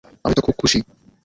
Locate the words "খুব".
0.41-0.55